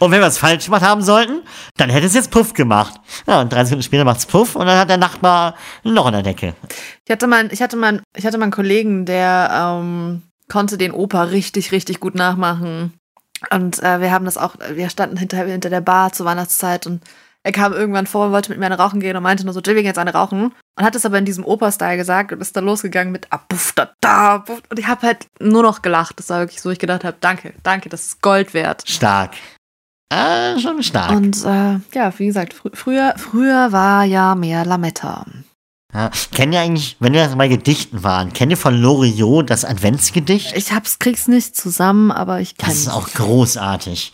[0.00, 1.42] Und wenn wir es falsch gemacht haben sollten,
[1.76, 2.94] dann hätte es jetzt Puff gemacht.
[3.28, 6.14] Ja, und drei Sekunden später macht's Puff und dann hat der Nachbar ein Loch in
[6.14, 6.54] der Decke.
[7.04, 10.90] Ich hatte mal, ich hatte mal, ich hatte mal einen Kollegen, der ähm, konnte den
[10.90, 12.92] Opa richtig, richtig gut nachmachen.
[13.50, 17.02] Und äh, wir haben das auch, wir standen hinter, hinter der Bar zur Weihnachtszeit und
[17.44, 19.74] er kam irgendwann vor, wollte mit mir eine rauchen gehen und meinte nur so, Jill,
[19.74, 20.52] wir gehen jetzt eine rauchen.
[20.76, 23.72] Und hat es aber in diesem Opa-Style gesagt und ist dann losgegangen mit ah, puff,
[23.72, 24.60] da, da, puff.
[24.68, 26.18] Und ich habe halt nur noch gelacht.
[26.18, 28.82] Das war wirklich so, ich gedacht habe, danke, danke, das ist Gold wert.
[28.86, 29.32] Stark.
[30.10, 31.10] Ah, schon stark.
[31.10, 35.24] Und äh, ja, wie gesagt, fr früher, früher war ja mehr Lametta.
[35.94, 36.10] Ja.
[36.32, 40.54] Kennt ihr eigentlich, wenn wir jetzt bei Gedichten waren, kennt ihr von Loriot das Adventsgedicht?
[40.54, 42.80] Ich hab's, krieg's nicht zusammen, aber ich Das kenn's.
[42.80, 44.12] ist auch großartig.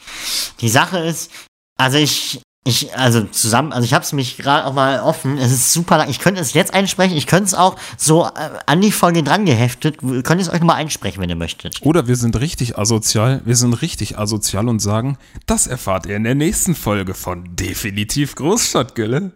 [0.60, 1.30] Die Sache ist,
[1.76, 5.36] also ich Ich, also zusammen, also ich habe es mich gerade auch mal offen.
[5.36, 6.08] Es ist super lang.
[6.08, 7.14] Ich könnte es jetzt einsprechen.
[7.14, 8.30] Ich könnte es auch so äh,
[8.64, 9.98] an die Folge dran geheftet.
[9.98, 11.82] Könnt ihr es euch nochmal einsprechen, wenn ihr möchtet.
[11.82, 13.42] Oder wir sind richtig asozial.
[13.44, 18.34] Wir sind richtig asozial und sagen, das erfahrt ihr in der nächsten Folge von Definitiv
[18.36, 19.32] Großstadtgülle.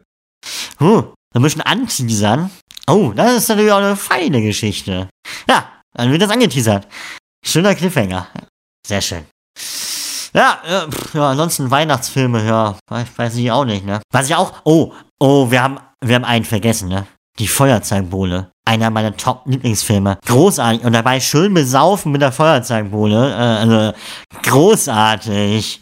[0.81, 2.51] Huh, ein bisschen anteasern.
[2.89, 5.09] Oh, das ist natürlich auch eine feine Geschichte.
[5.49, 6.87] Ja, dann wird das angeteasert.
[7.45, 8.29] Schöner Cliffhanger.
[8.87, 9.25] Sehr schön.
[10.35, 14.01] Ja, äh, ja, ansonsten Weihnachtsfilme, ja, weiß, weiß ich auch nicht, ne?
[14.13, 17.07] Was ich auch, oh, oh, wir haben, wir haben einen vergessen, ne?
[17.39, 18.51] Die Feuerzeugbowle.
[18.65, 20.19] Einer meiner Top-Lieblingsfilme.
[20.27, 20.85] Großartig.
[20.85, 23.31] Und dabei schön besaufen mit der Feuerzeugbowle.
[23.31, 23.97] Äh, also,
[24.43, 25.81] großartig.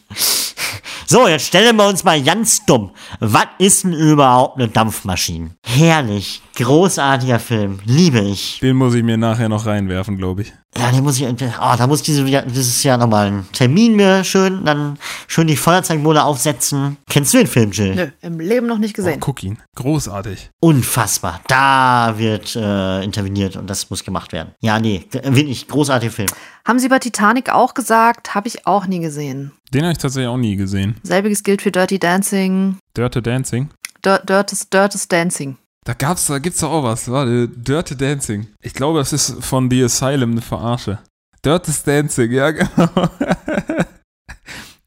[1.09, 2.91] So, jetzt stellen wir uns mal ganz dumm.
[3.21, 5.51] Was ist denn überhaupt eine Dampfmaschine?
[5.65, 6.43] Herrlich.
[6.57, 7.79] Großartiger Film.
[7.85, 8.59] Liebe ich.
[8.61, 10.53] Den muss ich mir nachher noch reinwerfen, glaube ich.
[10.77, 14.25] Ja, den muss ich, oh, da muss ich diese, dieses Jahr nochmal einen Termin mir
[14.25, 16.97] schön, dann schön die Feuerzeugbowle aufsetzen.
[17.09, 17.95] Kennst du den Film, Jill?
[17.95, 19.21] Nö, im Leben noch nicht Oh, gesehen.
[19.21, 19.59] guck ihn.
[19.77, 20.51] Großartig.
[20.61, 21.41] Unfassbar.
[21.47, 24.55] Da wird äh, interveniert und das muss gemacht werden.
[24.61, 26.29] Ja, nee, wirklich großartiger Film.
[26.67, 28.35] Haben sie bei Titanic auch gesagt?
[28.35, 29.53] Habe ich auch nie gesehen.
[29.73, 30.97] Den habe ich tatsächlich auch nie gesehen.
[31.03, 32.77] Selbiges gilt für Dirty Dancing.
[32.97, 33.71] Dirty Dancing.
[34.05, 35.57] Dir Dirtes, Dirtes Dancing.
[35.85, 37.11] Da gab's, da gibt's doch auch was.
[37.11, 38.49] Warte, Dirty Dancing.
[38.63, 40.99] Ich glaube, das ist von The Asylum eine Verarsche.
[41.45, 42.89] Dirty Dancing, ja genau.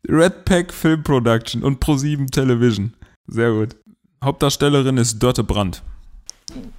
[0.07, 2.93] Red Pack Film Production und Pro7 Television.
[3.27, 3.75] Sehr gut.
[4.23, 5.81] Hauptdarstellerin ist Dörte Brandt.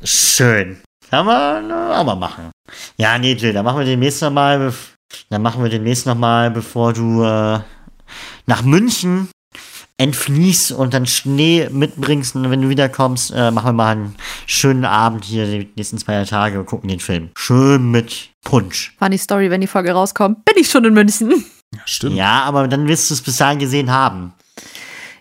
[0.02, 0.78] Schön.
[1.10, 2.50] Kann man auch mal machen.
[2.96, 4.72] Ja, nee, Jill, dann machen wir demnächst nochmal,
[5.28, 7.60] dann machen wir demnächst nochmal, bevor du äh,
[8.46, 9.28] nach München
[10.00, 14.86] entfließt und dann Schnee mitbringst und wenn du wiederkommst, äh, machen wir mal einen schönen
[14.86, 17.28] Abend hier die nächsten zwei Tage und gucken den Film.
[17.36, 18.96] Schön mit Punsch.
[18.98, 21.44] Funny Story, wenn die Folge rauskommt, bin ich schon in München.
[21.74, 22.16] Ja, stimmt.
[22.16, 24.32] Ja, aber dann wirst du es bis dahin gesehen haben.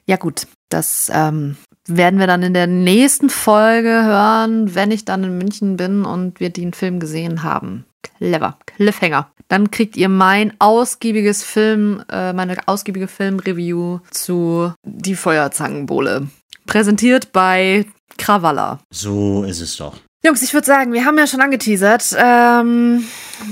[0.06, 1.58] Ja gut, das ähm,
[1.96, 6.40] werden wir dann in der nächsten Folge hören, wenn ich dann in München bin und
[6.40, 7.86] wir den Film gesehen haben.
[8.18, 9.32] Clever, Cliffhanger.
[9.48, 16.28] Dann kriegt ihr mein ausgiebiges Film, äh, meine ausgiebige Filmreview zu Die Feuerzangenbowle.
[16.68, 17.86] Präsentiert bei
[18.18, 18.80] Krawalla.
[18.92, 19.96] So ist es doch.
[20.24, 22.16] Jungs, ich würde sagen, wir haben ja schon angeteasert.
[22.18, 23.06] Ähm,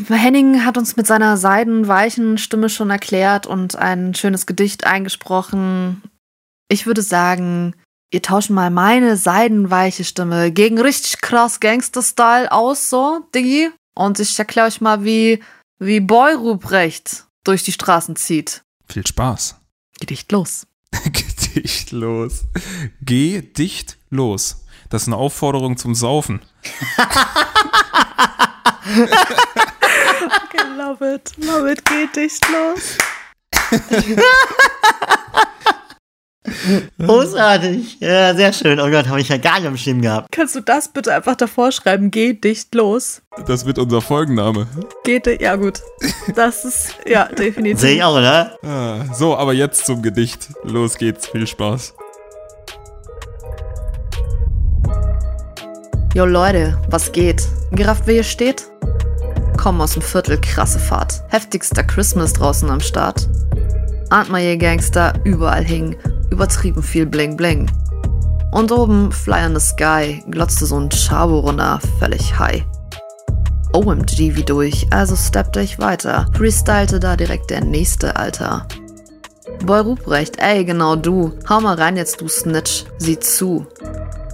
[0.10, 6.04] Henning hat uns mit seiner seidenweichen Stimme schon erklärt und ein schönes Gedicht eingesprochen.
[6.68, 7.74] Ich würde sagen,
[8.10, 13.70] wir tauschen mal meine seidenweiche Stimme gegen richtig krass Gangster-Style aus, so, Diggi.
[13.96, 15.44] Und ich erkläre euch mal, wie,
[15.80, 18.64] wie Boy Ruprecht durch die Straßen zieht.
[18.88, 19.56] Viel Spaß.
[20.00, 20.68] Gedicht los.
[21.04, 22.46] Gedicht los.
[23.02, 24.64] Geh dicht los.
[24.90, 26.42] Das ist eine Aufforderung zum Saufen.
[30.48, 31.32] Okay, love it.
[31.38, 32.98] Love it, Gedicht los.
[37.00, 38.00] Großartig.
[38.00, 38.80] Ja, sehr schön.
[38.80, 40.32] Oh Gott, habe ich ja gar nicht am Schirm gehabt.
[40.32, 42.12] Kannst du das bitte einfach davor schreiben?
[42.12, 43.22] Geh dicht los.
[43.46, 44.68] Das wird unser Folgenname.
[45.04, 45.82] Geht, ja gut.
[46.36, 47.80] Das ist, ja, definitiv.
[47.80, 48.58] Sehe ich auch, oder?
[48.64, 50.50] Ah, so, aber jetzt zum Gedicht.
[50.64, 51.28] Los geht's.
[51.28, 51.94] Viel Spaß.
[56.14, 57.48] Jo Leute, was geht?
[57.72, 58.72] Gerafft, wer hier steht?
[59.58, 61.22] Kommen aus dem Viertel, krasse Fahrt.
[61.30, 63.28] Heftigster Christmas draußen am Start.
[64.10, 65.96] Ahnt mal ihr Gangster, überall hing.
[66.38, 67.68] Übertrieben viel Bling Bling.
[68.52, 72.64] Und oben, Fly in the Sky, glotzte so ein Chavo runter, völlig high.
[73.74, 76.28] OMG wie durch, also steppte ich weiter.
[76.34, 78.68] Freestylte da direkt der nächste, Alter.
[79.66, 81.34] Boy Ruprecht, ey, genau du.
[81.50, 82.86] Hau mal rein jetzt, du Snitch.
[83.00, 83.66] Sieh zu.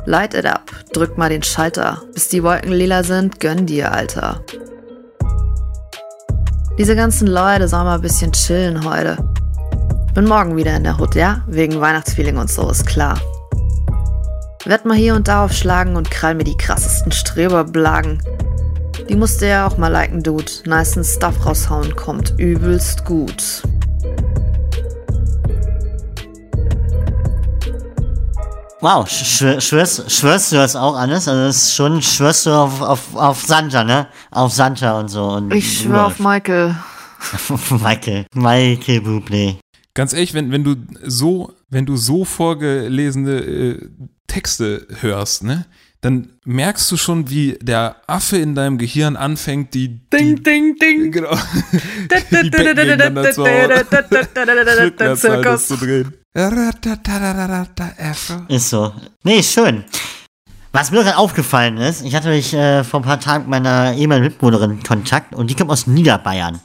[0.06, 2.02] Light it up, drück mal den Schalter.
[2.14, 4.44] Bis die Wolken lila sind, gönn dir, Alter.
[6.78, 9.18] Diese ganzen Leute sollen mal ein bisschen chillen heute.
[10.14, 11.42] Bin morgen wieder in der Hut, ja?
[11.48, 13.20] Wegen Weihnachtsfeeling und so, ist klar.
[14.64, 18.22] Werd mal hier und da aufschlagen und krall mir die krassesten Streberblagen.
[19.10, 20.52] Die musste ja auch mal liken, Dude.
[20.66, 23.64] Nicen Stuff raushauen, kommt übelst gut.
[28.82, 31.28] Wow, schwör, schwörst, schwörst du das auch alles?
[31.28, 34.06] Also das ist schon, schwörst du auf, auf, auf Santa, ne?
[34.30, 35.24] Auf Santa und so.
[35.24, 36.76] Und Ich schwör auf Michael.
[37.72, 38.26] Michael.
[38.36, 39.56] Michael Bublé.
[39.94, 43.90] Ganz ehrlich, wenn, wenn du so, wenn du so vorgelesene äh,
[44.28, 45.66] Texte hörst, ne,
[46.02, 50.80] dann merkst du schon, wie der Affe in deinem Gehirn anfängt, die, Ding, ding, die
[50.80, 51.12] ding.
[51.12, 51.36] genau,
[52.32, 53.92] die Becken gegeneinander zu hauen, halt
[55.78, 56.14] drehen.
[58.50, 58.94] Ist so.
[59.24, 59.86] Nee, schön.
[60.72, 63.94] Was mir gerade aufgefallen ist, ich hatte mich äh, vor ein paar Tagen mit meiner
[63.94, 66.60] ehemaligen Mitbewohnerin Kontakt und die kommt aus Niederbayern.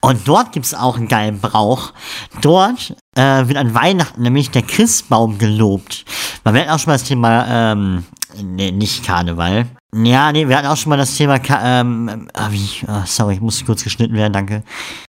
[0.00, 1.92] Und dort gibt's auch einen geilen Brauch.
[2.40, 6.04] Dort äh, wird an Weihnachten nämlich der Christbaum gelobt.
[6.44, 8.04] Weil wir auch schon mal das Thema, ähm,
[8.40, 9.66] nee, nicht Karneval.
[9.94, 13.34] Ja, nee, wir hatten auch schon mal das Thema, Ka ähm, ah, wie, ah, sorry,
[13.34, 14.62] ich muss kurz geschnitten werden, danke.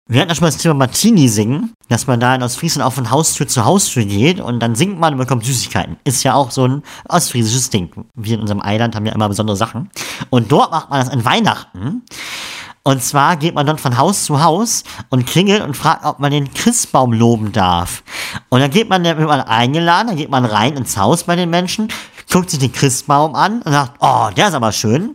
[0.08, 2.92] Wir hatten auch schon mal das Thema Martini singen, dass man da in Ostfriesland auch
[2.92, 5.96] von Haustür zu Haustür geht und dann singt man und bekommt Süßigkeiten.
[6.04, 7.90] Ist ja auch so ein ostfriesisches Ding.
[8.14, 9.90] Wir in unserem Eiland haben ja immer besondere Sachen.
[10.28, 12.02] Und dort macht man das an Weihnachten.
[12.84, 16.32] Und zwar geht man dann von Haus zu Haus und klingelt und fragt, ob man
[16.32, 18.02] den Christbaum loben darf.
[18.48, 21.36] Und dann geht man, dann wird man eingeladen, dann geht man rein ins Haus bei
[21.36, 21.88] den Menschen,
[22.30, 25.14] guckt sich den Christbaum an und sagt, oh, der ist aber schön.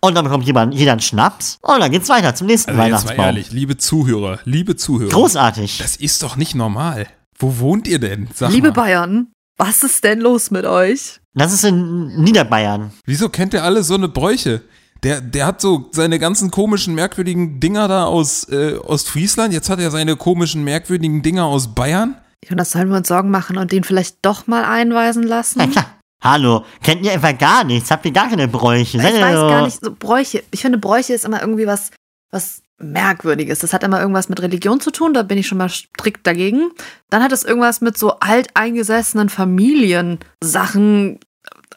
[0.00, 1.58] Und dann bekommt jemand, jeder einen Schnaps.
[1.62, 3.24] Und dann geht's weiter zum nächsten Also jetzt mal Weihnachtsbaum.
[3.26, 5.10] ehrlich, liebe Zuhörer, liebe Zuhörer.
[5.10, 5.78] Großartig.
[5.78, 7.08] Das ist doch nicht normal.
[7.38, 8.28] Wo wohnt ihr denn?
[8.34, 8.74] Sag Liebe mal.
[8.74, 11.20] Bayern, was ist denn los mit euch?
[11.34, 12.92] Das ist in Niederbayern.
[13.04, 14.62] Wieso kennt ihr alle so eine Bräuche?
[15.04, 19.52] Der, der hat so seine ganzen komischen, merkwürdigen Dinger da aus äh, Ostfriesland.
[19.52, 22.16] Jetzt hat er seine komischen, merkwürdigen Dinger aus Bayern.
[22.44, 25.58] Jonas, sollen wir uns Sorgen machen und den vielleicht doch mal einweisen lassen?
[25.58, 25.86] Na klar.
[26.20, 27.92] Hallo, kennt ihr etwa gar nichts?
[27.92, 28.96] Habt ihr gar keine Bräuche?
[28.96, 30.42] Ich Seid weiß gar nicht, so Bräuche.
[30.50, 31.92] Ich finde, Bräuche ist immer irgendwie was,
[32.32, 33.60] was Merkwürdiges.
[33.60, 36.70] Das hat immer irgendwas mit Religion zu tun, da bin ich schon mal strikt dagegen.
[37.10, 41.20] Dann hat es irgendwas mit so alteingesessenen Familiensachen,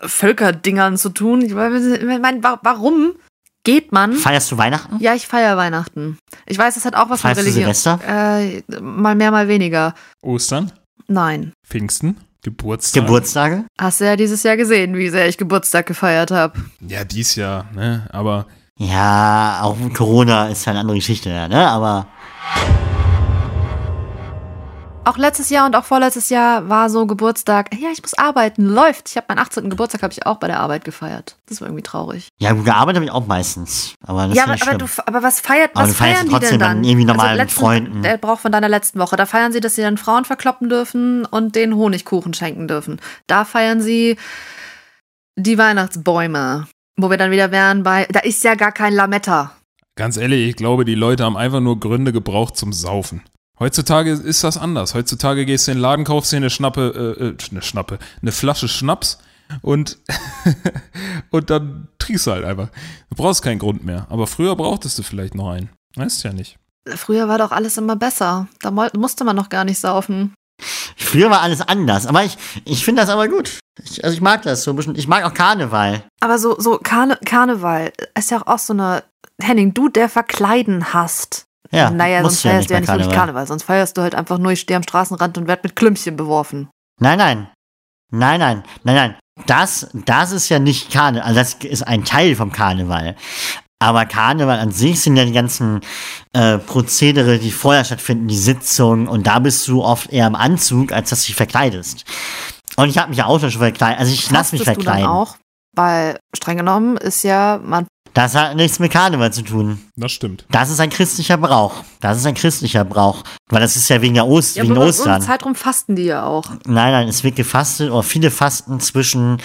[0.01, 1.41] Völkerdingern zu tun.
[1.41, 3.13] Ich meine, wa- warum
[3.63, 4.13] geht man?
[4.13, 4.97] Feierst du Weihnachten?
[4.99, 6.17] Ja, ich feiere Weihnachten.
[6.45, 7.73] Ich weiß, das hat auch was Feierst du mit Religion.
[7.73, 7.99] Silvester?
[8.07, 9.93] Äh, mal mehr, mal weniger.
[10.21, 10.71] Ostern,
[11.07, 11.53] Nein.
[11.67, 13.03] Pfingsten, Geburtstag.
[13.03, 13.65] Geburtstage?
[13.79, 16.59] Hast du ja dieses Jahr gesehen, wie sehr ich Geburtstag gefeiert habe.
[16.87, 18.07] Ja, dies Jahr, ne?
[18.11, 21.67] Aber Ja, auch Corona ist ja eine andere Geschichte, ja, ne?
[21.67, 22.07] Aber
[25.03, 27.73] Auch letztes Jahr und auch vorletztes Jahr war so Geburtstag.
[27.73, 29.09] Ja, ich muss arbeiten, läuft.
[29.09, 29.67] Ich habe meinen 18.
[29.71, 31.37] Geburtstag habe ich auch bei der Arbeit gefeiert.
[31.47, 32.27] Das war irgendwie traurig.
[32.39, 33.95] ja, gut, gearbeitet habe ich auch meistens.
[34.05, 34.89] Aber das ja, ist aber, nicht aber, schlimm.
[34.95, 36.77] du, aber was feiert, Aber was du feierst feiern die trotzdem denn dann?
[36.77, 38.03] dann irgendwie normal mit letzten, Freunden.
[38.03, 39.15] Der Brauch von deiner letzten Woche.
[39.15, 43.01] Da feiern sie, dass sie dann Frauen verkloppen dürfen und den Honigkuchen schenken dürfen.
[43.25, 44.17] Da feiern sie
[45.35, 46.67] die Weihnachtsbäume.
[46.97, 49.51] Wo wir dann wieder wären bei, da ist ja gar kein Lametta.
[49.95, 53.23] ganz ehrlich, ich glaube, die Leute haben einfach nur Gründe gebraucht zum Saufen.
[53.61, 54.95] Heutzutage ist das anders.
[54.95, 58.31] Heutzutage gehst du in den Laden, kaufst dir eine Schnappe, äh, äh, eine Schnappe, eine
[58.31, 59.19] Flasche Schnaps
[59.61, 59.99] und,
[61.29, 62.69] und dann trinkst du halt einfach.
[63.11, 64.07] Du brauchst keinen Grund mehr.
[64.09, 65.69] Aber früher brauchtest du vielleicht noch einen.
[65.95, 66.57] Weißt ja nicht.
[66.87, 68.47] Früher war doch alles immer besser.
[68.61, 70.33] Da musste man noch gar nicht saufen.
[70.97, 72.07] Früher war alles anders.
[72.07, 73.59] Aber ich, ich finde das aber gut.
[73.83, 74.95] Ich, also ich mag das so ein bisschen.
[74.95, 76.03] Ich mag auch Karneval.
[76.19, 79.03] Aber so, so Karne Karneval ist ja auch so eine.
[79.39, 81.45] Henning, du, der Verkleiden hast.
[81.71, 83.47] Ja, naja, sonst ja feierst du ja bei nicht wirklich Karneval.
[83.47, 86.69] Sonst feierst du halt einfach nur, ich stehe am Straßenrand und werd mit Klümpchen beworfen.
[86.99, 87.47] Nein, nein.
[88.11, 89.15] Nein, nein, nein, nein.
[89.47, 91.27] Das, das ist ja nicht Karneval.
[91.27, 93.15] Also das ist ein Teil vom Karneval.
[93.81, 95.81] Aber Karneval an sich sind ja die ganzen
[96.33, 99.07] äh, Prozedere, die vorher stattfinden, die Sitzungen.
[99.07, 102.05] Und da bist du oft eher im Anzug, als dass du dich verkleidest.
[102.75, 103.99] Und ich habe mich ja auch schon verkleidet.
[103.99, 105.07] Also ich lasse mich Fastest du dann verkleiden.
[105.07, 105.37] auch?
[105.75, 109.79] Weil streng genommen ist ja, man Das hat nichts mit Karneval zu tun.
[109.95, 110.45] Das stimmt.
[110.49, 111.83] Das ist ein christlicher Brauch.
[112.01, 113.23] Das ist ein christlicher Brauch.
[113.49, 115.21] Weil das ist ja wegen der Ost ja, wegen aber bei uns Ostern.
[115.21, 116.49] Zeitraum fasten die ja auch.
[116.65, 119.37] Nein, nein, es wird gefastet, oder viele fasten zwischen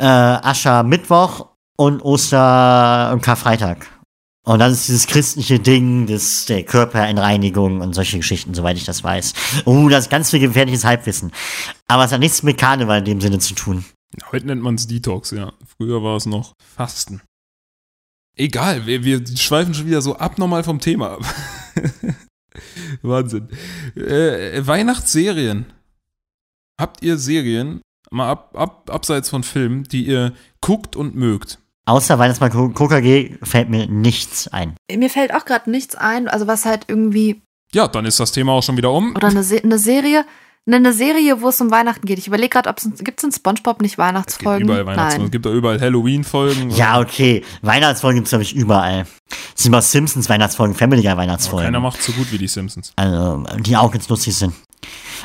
[0.00, 3.86] äh, Aschermittwoch und Oster- und Karfreitag.
[4.44, 9.04] Und das ist dieses christliche Ding, das, der Körperentreinigung und solche Geschichten, soweit ich das
[9.04, 9.34] weiß.
[9.66, 11.32] Oh, das ist ganz viel gefährliches Halbwissen.
[11.86, 13.84] Aber es hat nichts mit Karneval in dem Sinne zu tun.
[14.32, 15.52] Heute nennt man es Detox, ja.
[15.76, 17.20] Früher war es noch Fasten.
[18.38, 21.34] Egal, wir, wir schweifen schon wieder so abnormal vom Thema ab.
[23.02, 23.48] Wahnsinn.
[23.96, 25.66] Äh, Weihnachtsserien.
[26.80, 31.58] Habt ihr Serien, mal ab, ab, abseits von Filmen, die ihr guckt und mögt?
[31.86, 34.76] Außer Weihnachtsmann KKG fällt mir nichts ein.
[34.94, 38.52] Mir fällt auch gerade nichts ein, also was halt irgendwie, Ja, dann ist das Thema
[38.52, 39.16] auch schon wieder um.
[39.16, 40.24] oder eine, Se eine Serie,
[40.66, 42.18] eine Serie, wo es um Weihnachten geht.
[42.18, 44.64] Ich überlege gerade, ob es, gibt es in Spongebob nicht Es gibt Weihnachtsfolgen?
[44.68, 46.70] überall Weihnachtsfolgen, es gibt da überall Halloween-Folgen.
[46.70, 47.44] Ja, okay.
[47.62, 49.06] Weihnachtsfolgen gibt's glaube ich, überall.
[49.56, 51.66] Es sind mal Simpsons Weihnachtsfolgen, Family Guy Aber Weihnachtsfolgen.
[51.66, 52.92] keiner macht so gut wie die Simpsons.
[52.96, 54.52] Also, die auch ganz lustig sind.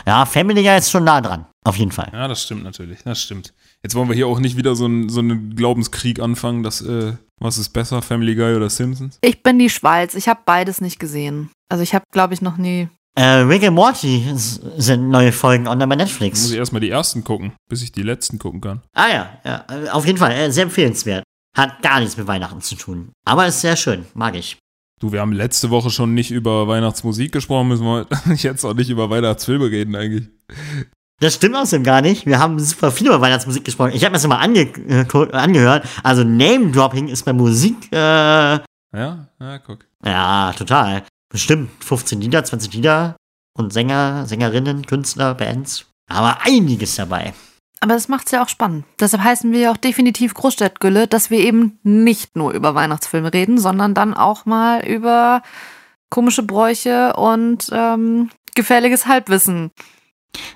[0.06, 1.46] Ja, Family Guy ist schon nah dran.
[1.66, 2.10] Auf jeden Fall.
[2.12, 3.00] Ja, das stimmt natürlich.
[3.04, 3.54] Das stimmt.
[3.84, 7.14] Jetzt wollen wir hier auch nicht wieder so, ein, so einen Glaubenskrieg anfangen, dass, äh,
[7.40, 9.18] was ist besser, Family Guy oder Simpsons?
[9.22, 10.16] Ich bin die Schweiz.
[10.16, 11.50] Ich habe beides nicht gesehen.
[11.70, 12.88] Also ich habe, glaube ich, noch nie.
[13.16, 16.50] Äh, Rick and Morty sind neue Folgen online bei Da muss Netflix.
[16.50, 18.82] ich erstmal die ersten gucken, bis ich die letzten gucken kann.
[18.96, 20.32] Ah ja, ja, äh, auf jeden Fall.
[20.32, 21.24] Äh, sehr empfehlenswert.
[21.56, 23.12] Hat gar nichts mit Weihnachten zu tun.
[23.26, 24.06] Aber ist sehr schön.
[24.16, 24.58] Mag ich.
[25.00, 28.90] Du, wir haben letzte Woche schon nicht über Weihnachtsmusik gesprochen, müssen wir jetzt auch nicht
[28.90, 30.30] über Weihnachtsfilme reden eigentlich.
[31.20, 32.26] Das stimmt außerdem gar nicht.
[32.26, 33.92] Wir haben super viel über Weihnachtsmusik gesprochen.
[33.94, 35.86] Ich habe mir das mal ange äh, angehört.
[36.02, 38.62] Also Name-Dropping ist bei Musik, äh, Ja,
[38.94, 39.86] ja, guck.
[40.04, 41.04] ja, total.
[41.34, 43.18] Bestimmt 15 Lieder, 20 Lieder
[43.58, 45.86] und Sänger, Sängerinnen, Künstler, Bands.
[46.10, 47.34] Aber einiges dabei.
[47.82, 48.86] Aber das macht's ja auch spannend.
[49.00, 53.58] Deshalb heißen wir ja auch definitiv Großstadtgülle, dass wir eben nicht nur über Weihnachtsfilme reden,
[53.58, 55.42] sondern dann auch mal über
[56.10, 59.72] komische Bräuche und ähm, gefährliches Halbwissen.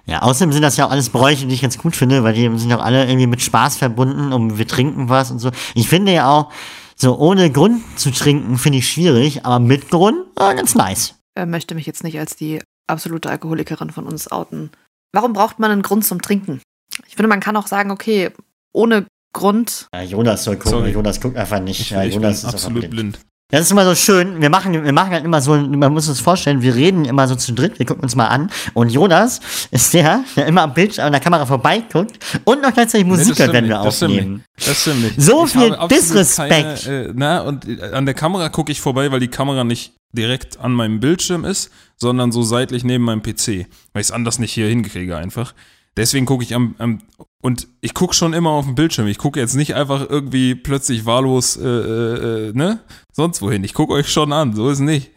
[0.06, 2.58] Ja, außerdem sind das ja auch alles Bräuche, die ich ganz gut finde, weil die
[2.58, 5.52] sind auch alle irgendwie mit Spaß verbunden und wir trinken was und so.
[5.76, 6.52] Ich finde ja auch,
[6.98, 11.16] so ohne Grund zu trinken, finde ich schwierig, aber mit Grund, ja, ganz nice.
[11.36, 14.72] Er möchte mich jetzt nicht als die absolute Alkoholikerin von uns outen.
[15.14, 16.62] Warum braucht man einen Grund zum Trinken?
[17.08, 18.32] Ich finde, man kann auch sagen, okay,
[18.74, 19.88] ohne Grund.
[19.94, 20.92] Ja, Jonas soll gucken, Sorry.
[20.92, 21.80] Jonas guckt einfach nicht.
[21.80, 23.20] Ich, ja, ich bin Jonas ist absolut blind.
[23.50, 24.42] Das ist immer so schön.
[24.42, 27.36] Wir machen, wir machen halt immer so, man muss uns vorstellen, wir reden immer so
[27.36, 28.52] zu dritt, wir gucken uns mal an.
[28.74, 29.40] Und Jonas
[29.72, 33.36] ist der, der immer am Bildschirm an der Kamera vorbeiguckt und noch gleichzeitig Musik hört,
[33.38, 34.44] stimmt wenn wir stimmt aufnehmen.
[34.66, 35.22] Das stimmt nicht.
[35.22, 36.84] So Ich viel Disrespect.
[36.84, 39.94] Keine, äh, na, und äh, an der Kamera gucke ich vorbei, weil die Kamera nicht
[40.12, 43.48] direkt an meinem Bildschirm ist, sondern so seitlich neben meinem PC,
[43.94, 45.54] weil ich es anders nicht hier hinkriege einfach.
[45.96, 47.00] Deswegen gucke ich am, am
[47.42, 49.08] und ich gucke schon immer auf den Bildschirm.
[49.08, 52.80] Ich gucke jetzt nicht einfach irgendwie plötzlich wahllos, äh, äh, äh, ne?
[53.14, 53.64] Sonst wohin.
[53.64, 55.12] Ich gucke euch schon an, so ist nicht.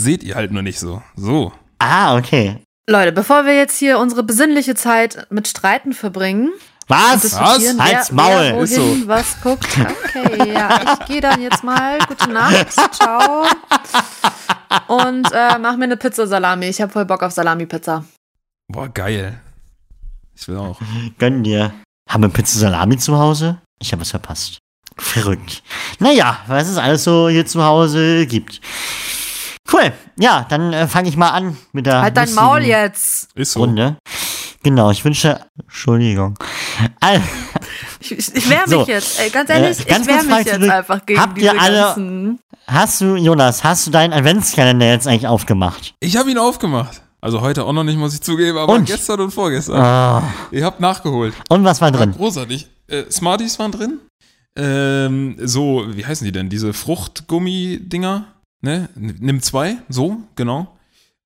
[0.00, 1.02] Seht ihr halt nur nicht so.
[1.16, 1.52] So.
[1.78, 2.58] Ah, okay.
[2.88, 6.50] Leute, bevor wir jetzt hier unsere besinnliche Zeit mit Streiten verbringen,
[6.88, 7.22] Was?
[7.22, 8.28] diskutieren, Halt's Maul.
[8.28, 9.08] wer Ist wohin so.
[9.08, 9.66] was guckt.
[10.16, 11.98] Okay, ja, ich gehe dann jetzt mal.
[12.06, 13.46] Gute Nacht, ciao.
[14.88, 16.66] Und äh, mach mir eine Pizza Salami.
[16.66, 18.04] Ich habe voll Bock auf Salami-Pizza.
[18.68, 19.40] Boah, geil.
[20.36, 20.78] Ich will auch.
[21.18, 21.72] Gönn dir.
[22.08, 23.58] Haben wir Pizza Salami zu Hause?
[23.80, 24.58] Ich habe es verpasst.
[24.96, 25.62] Verrückt.
[25.98, 28.60] Naja, was es alles so hier zu Hause gibt.
[29.72, 29.92] Cool.
[30.18, 33.28] Ja, dann äh, fange ich mal an mit der Halt dein Maul jetzt.
[33.34, 33.60] Ist so.
[33.60, 33.96] Runde.
[34.62, 35.40] Genau, ich wünsche.
[35.60, 36.38] Entschuldigung.
[37.00, 37.22] Al-
[38.00, 39.18] Ich, ich, ich wehre So, mich jetzt.
[39.18, 40.70] Ey, ganz ehrlich, äh, ganz ich wehre mich jetzt zurück.
[40.70, 42.38] einfach gegen Habt ihr diese alle- ganzen...
[42.66, 45.94] Hast du, Jonas, hast du deinen Adventskalender jetzt eigentlich aufgemacht?
[46.00, 47.02] Ich habe ihn aufgemacht.
[47.24, 48.84] Also heute auch noch nicht, muss ich zugeben, aber Und?
[48.84, 49.80] gestern und vorgestern.
[49.80, 50.30] Ah.
[50.50, 51.32] Ihr habt nachgeholt.
[51.48, 52.12] Und was war War drin?
[52.12, 52.68] großartig.
[52.86, 53.98] Äh, Smarties waren drin.
[54.58, 56.50] Ähm, so, wie heißen die denn?
[56.50, 58.26] Diese Fruchtgummi-Dinger.
[58.60, 58.90] Ne?
[58.94, 60.76] Nimm zwei, so, genau.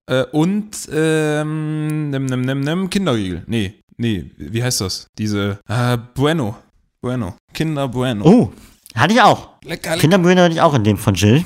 [0.08, 3.42] Äh, und ähm, nimm, nimm, nimm, nimm, Kinderriegel.
[3.48, 5.08] Nee, nee, wie heißt das?
[5.18, 6.56] Diese äh, Bueno.
[7.02, 7.34] Bueno.
[7.52, 8.24] Kinder Bueno.
[8.24, 8.52] Oh,
[8.94, 9.48] hatte ich auch.
[9.64, 10.00] lecker, lecker.
[10.00, 11.44] Kinderbühne hatte ich auch in dem von Jill.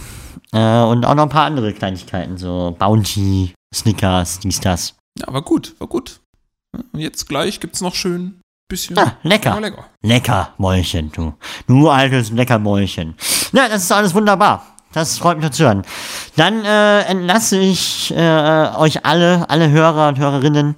[0.52, 4.94] Äh, und auch noch ein paar andere Kleinigkeiten, so Bounty, Snickers, dies, das.
[5.18, 6.20] Ja, war gut, war gut.
[6.92, 8.98] Und jetzt gleich gibt's noch schön bisschen.
[8.98, 9.60] Ah, lecker.
[9.60, 9.84] Lecker.
[10.02, 11.34] Lecker, Mäulchen, du.
[11.66, 13.14] Du altes lecker Mäulchen.
[13.52, 14.66] Ja, das ist alles wunderbar.
[14.92, 15.82] Das freut mich zu hören.
[16.36, 20.76] Dann äh, entlasse ich äh, euch alle, alle Hörer und Hörerinnen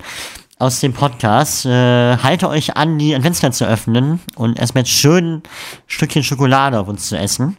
[0.58, 1.66] aus dem Podcast.
[1.66, 5.42] Äh, halte euch an, die Adventskalender zu öffnen und erstmal jetzt schön ein
[5.86, 7.56] Stückchen Schokolade auf uns zu essen.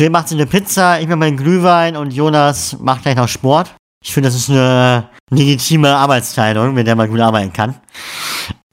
[0.00, 3.74] Jill macht sich eine Pizza, ich mache meinen Glühwein und Jonas macht gleich noch Sport.
[4.02, 7.74] Ich finde, das ist eine legitime Arbeitsteilung, mit der man gut arbeiten kann.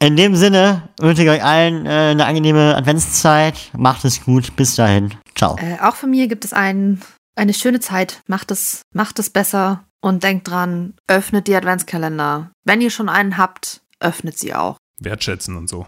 [0.02, 3.72] In dem Sinne wünsche ich euch allen äh, eine angenehme Adventszeit.
[3.76, 4.56] Macht es gut.
[4.56, 5.16] Bis dahin.
[5.36, 5.58] Ciao.
[5.58, 7.02] Äh, auch von mir gibt es ein,
[7.36, 8.22] eine schöne Zeit.
[8.28, 12.52] Macht es, macht es besser und denkt dran, öffnet die Adventskalender.
[12.64, 14.78] Wenn ihr schon einen habt, öffnet sie auch.
[15.02, 15.88] wertschätzen und so.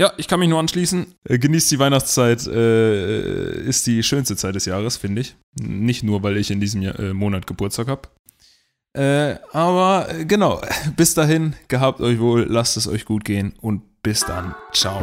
[0.00, 1.14] Ja, ich kann mich nur anschließen.
[1.24, 5.36] Äh, genießt die Weihnachtszeit, äh, ist die schönste Zeit des Jahres, finde ich.
[5.60, 8.08] Nicht nur, weil ich in diesem Jahr, äh, Monat Geburtstag habe.
[8.94, 10.62] Äh, aber äh, genau,
[10.96, 14.54] bis dahin, gehabt euch wohl, lasst es euch gut gehen und bis dann.
[14.72, 15.02] Ciao.